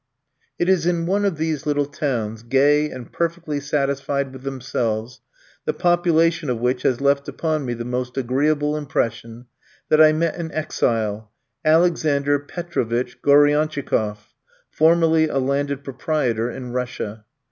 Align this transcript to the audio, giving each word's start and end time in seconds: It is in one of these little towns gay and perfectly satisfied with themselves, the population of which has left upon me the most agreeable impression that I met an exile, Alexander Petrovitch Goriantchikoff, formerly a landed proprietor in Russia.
It 0.57 0.67
is 0.67 0.87
in 0.87 1.05
one 1.05 1.25
of 1.25 1.37
these 1.37 1.67
little 1.67 1.85
towns 1.85 2.41
gay 2.41 2.89
and 2.89 3.11
perfectly 3.13 3.59
satisfied 3.59 4.33
with 4.33 4.41
themselves, 4.41 5.21
the 5.65 5.73
population 5.75 6.49
of 6.49 6.57
which 6.59 6.81
has 6.81 6.99
left 7.01 7.27
upon 7.27 7.65
me 7.65 7.75
the 7.75 7.85
most 7.85 8.17
agreeable 8.17 8.75
impression 8.75 9.45
that 9.89 10.01
I 10.01 10.11
met 10.11 10.37
an 10.37 10.51
exile, 10.53 11.31
Alexander 11.63 12.39
Petrovitch 12.39 13.21
Goriantchikoff, 13.21 14.33
formerly 14.71 15.27
a 15.27 15.37
landed 15.37 15.83
proprietor 15.83 16.49
in 16.49 16.71
Russia. 16.71 17.25